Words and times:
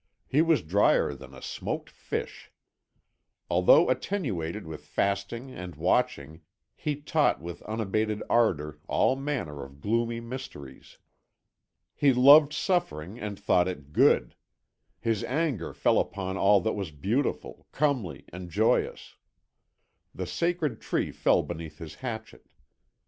He 0.27 0.41
was 0.41 0.63
drier 0.63 1.13
than 1.13 1.35
a 1.35 1.43
smoked 1.43 1.91
fish. 1.91 2.51
Although 3.51 3.87
attenuated 3.91 4.65
with 4.65 4.83
fasting 4.83 5.51
and 5.51 5.75
watching, 5.75 6.41
he 6.75 6.95
taught 6.95 7.39
with 7.39 7.61
unabated 7.67 8.23
ardour 8.27 8.79
all 8.87 9.15
manner 9.15 9.63
of 9.63 9.79
gloomy 9.79 10.19
mysteries. 10.19 10.97
He 11.93 12.13
loved 12.13 12.51
suffering, 12.51 13.19
and 13.19 13.37
thought 13.39 13.67
it 13.67 13.93
good; 13.93 14.33
his 14.99 15.23
anger 15.25 15.71
fell 15.71 15.99
upon 15.99 16.35
all 16.35 16.61
that 16.61 16.73
was 16.73 16.89
beautiful, 16.89 17.67
comely, 17.71 18.25
and 18.29 18.49
joyous. 18.49 19.17
The 20.15 20.25
sacred 20.25 20.81
tree 20.81 21.11
fell 21.11 21.43
beneath 21.43 21.77
his 21.77 21.93
hatchet. 22.01 22.49